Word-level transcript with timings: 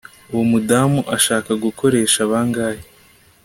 Uwo 0.31 0.43
mudamu 0.51 0.99
ashaka 1.15 1.51
gukoresha 1.63 2.19
bangahe 2.31 2.83